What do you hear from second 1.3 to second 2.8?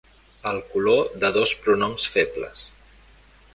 dos pronoms febles.